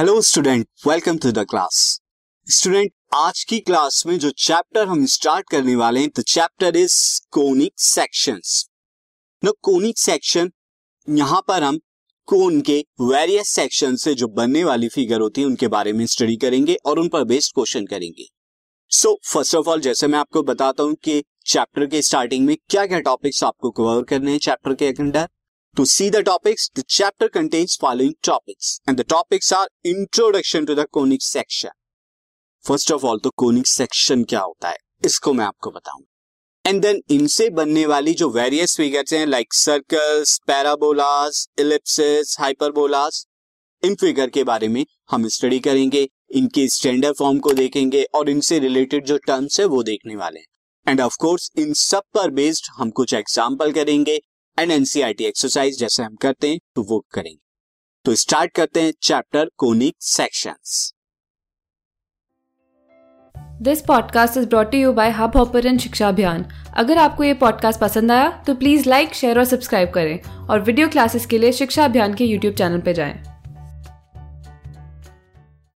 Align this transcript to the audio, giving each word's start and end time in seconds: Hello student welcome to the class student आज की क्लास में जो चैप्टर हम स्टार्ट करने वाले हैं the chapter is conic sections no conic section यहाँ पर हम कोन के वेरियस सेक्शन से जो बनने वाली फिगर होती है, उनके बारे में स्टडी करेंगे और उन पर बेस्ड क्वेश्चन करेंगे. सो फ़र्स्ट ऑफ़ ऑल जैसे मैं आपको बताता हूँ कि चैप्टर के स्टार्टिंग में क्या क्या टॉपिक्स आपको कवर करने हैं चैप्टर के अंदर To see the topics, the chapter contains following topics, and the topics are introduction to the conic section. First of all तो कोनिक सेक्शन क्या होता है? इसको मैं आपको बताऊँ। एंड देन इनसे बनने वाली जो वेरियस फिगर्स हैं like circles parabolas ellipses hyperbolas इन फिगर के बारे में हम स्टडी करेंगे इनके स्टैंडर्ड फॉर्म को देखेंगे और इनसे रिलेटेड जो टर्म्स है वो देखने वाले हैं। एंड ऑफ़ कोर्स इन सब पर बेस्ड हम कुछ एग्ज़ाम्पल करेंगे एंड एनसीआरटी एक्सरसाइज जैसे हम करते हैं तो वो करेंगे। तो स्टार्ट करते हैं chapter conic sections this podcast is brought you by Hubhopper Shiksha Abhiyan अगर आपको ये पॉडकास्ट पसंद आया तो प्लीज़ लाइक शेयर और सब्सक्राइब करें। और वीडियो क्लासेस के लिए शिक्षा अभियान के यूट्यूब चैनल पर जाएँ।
Hello 0.00 0.20
student 0.20 0.66
welcome 0.86 1.16
to 1.18 1.30
the 1.32 1.44
class 1.50 1.78
student 2.46 2.92
आज 3.14 3.42
की 3.44 3.58
क्लास 3.60 4.02
में 4.06 4.18
जो 4.18 4.30
चैप्टर 4.36 4.86
हम 4.88 5.04
स्टार्ट 5.06 5.48
करने 5.50 5.74
वाले 5.76 6.00
हैं 6.00 6.08
the 6.18 6.22
chapter 6.22 6.76
is 6.76 6.94
conic 7.30 7.72
sections 7.78 8.52
no 9.42 9.52
conic 9.62 9.98
section 9.98 10.50
यहाँ 11.08 11.42
पर 11.48 11.62
हम 11.62 11.78
कोन 12.28 12.60
के 12.60 12.78
वेरियस 13.00 13.48
सेक्शन 13.48 13.96
से 13.96 14.14
जो 14.14 14.28
बनने 14.28 14.62
वाली 14.64 14.88
फिगर 14.88 15.20
होती 15.20 15.40
है, 15.40 15.46
उनके 15.46 15.68
बारे 15.68 15.92
में 15.92 16.04
स्टडी 16.06 16.36
करेंगे 16.36 16.76
और 16.86 16.98
उन 16.98 17.08
पर 17.08 17.24
बेस्ड 17.24 17.54
क्वेश्चन 17.54 17.86
करेंगे. 17.86 18.26
सो 18.90 19.18
फ़र्स्ट 19.32 19.54
ऑफ़ 19.54 19.68
ऑल 19.68 19.80
जैसे 19.80 20.06
मैं 20.06 20.18
आपको 20.18 20.42
बताता 20.42 20.82
हूँ 20.82 20.94
कि 20.94 21.22
चैप्टर 21.46 21.86
के 21.86 22.02
स्टार्टिंग 22.02 22.46
में 22.46 22.56
क्या 22.70 22.86
क्या 22.86 23.00
टॉपिक्स 23.00 23.44
आपको 23.44 23.70
कवर 23.72 24.02
करने 24.04 24.30
हैं 24.30 24.38
चैप्टर 24.38 24.74
के 24.74 24.88
अंदर 24.88 25.28
To 25.76 25.86
see 25.86 26.10
the 26.10 26.22
topics, 26.24 26.68
the 26.68 26.82
chapter 26.82 27.28
contains 27.28 27.76
following 27.76 28.14
topics, 28.22 28.80
and 28.88 28.98
the 28.98 29.04
topics 29.04 29.52
are 29.52 29.68
introduction 29.84 30.66
to 30.66 30.74
the 30.74 30.84
conic 30.96 31.22
section. 31.22 31.70
First 32.64 32.90
of 32.92 33.04
all 33.06 33.18
तो 33.18 33.30
कोनिक 33.36 33.66
सेक्शन 33.66 34.24
क्या 34.24 34.40
होता 34.40 34.68
है? 34.68 34.76
इसको 35.04 35.32
मैं 35.32 35.44
आपको 35.44 35.70
बताऊँ। 35.70 36.02
एंड 36.64 36.80
देन 36.82 37.00
इनसे 37.10 37.48
बनने 37.50 37.84
वाली 37.86 38.14
जो 38.14 38.28
वेरियस 38.30 38.76
फिगर्स 38.76 39.12
हैं 39.12 39.24
like 39.26 39.54
circles 39.54 40.36
parabolas 40.46 41.46
ellipses 41.58 42.36
hyperbolas 42.40 43.24
इन 43.82 43.94
फिगर 44.00 44.30
के 44.30 44.44
बारे 44.44 44.68
में 44.68 44.84
हम 45.10 45.28
स्टडी 45.28 45.60
करेंगे 45.60 46.08
इनके 46.30 46.68
स्टैंडर्ड 46.68 47.16
फॉर्म 47.18 47.38
को 47.38 47.52
देखेंगे 47.52 48.02
और 48.14 48.30
इनसे 48.30 48.58
रिलेटेड 48.58 49.06
जो 49.06 49.18
टर्म्स 49.26 49.60
है 49.60 49.66
वो 49.66 49.82
देखने 49.82 50.16
वाले 50.16 50.40
हैं। 50.40 50.46
एंड 50.86 51.00
ऑफ़ 51.00 51.16
कोर्स 51.20 51.50
इन 51.58 51.72
सब 51.74 52.02
पर 52.14 52.30
बेस्ड 52.32 52.72
हम 52.76 52.90
कुछ 52.90 53.14
एग्ज़ाम्पल 53.14 53.72
करेंगे 53.72 54.20
एंड 54.60 54.70
एनसीआरटी 54.70 55.24
एक्सरसाइज 55.24 55.78
जैसे 55.78 56.02
हम 56.02 56.14
करते 56.14 56.48
हैं 56.50 56.58
तो 56.74 56.82
वो 56.82 57.06
करेंगे। 57.12 57.38
तो 58.04 58.14
स्टार्ट 58.14 58.52
करते 58.52 58.82
हैं 58.82 58.92
chapter 59.02 59.50
conic 59.56 59.96
sections 60.00 60.92
this 63.62 63.80
podcast 63.80 64.36
is 64.36 64.46
brought 64.46 64.74
you 64.74 64.92
by 64.92 65.10
Hubhopper 65.36 65.78
Shiksha 65.78 66.08
Abhiyan 66.08 66.44
अगर 66.76 66.98
आपको 66.98 67.24
ये 67.24 67.34
पॉडकास्ट 67.34 67.80
पसंद 67.80 68.12
आया 68.12 68.30
तो 68.46 68.54
प्लीज़ 68.54 68.88
लाइक 68.88 69.14
शेयर 69.14 69.38
और 69.38 69.44
सब्सक्राइब 69.44 69.90
करें। 69.90 70.22
और 70.22 70.60
वीडियो 70.60 70.88
क्लासेस 70.88 71.26
के 71.26 71.38
लिए 71.38 71.52
शिक्षा 71.52 71.84
अभियान 71.84 72.14
के 72.14 72.24
यूट्यूब 72.24 72.54
चैनल 72.54 72.80
पर 72.80 72.92
जाएँ। 72.92 73.29